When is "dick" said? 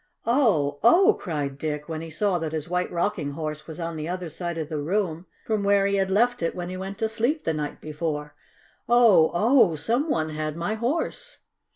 1.59-1.87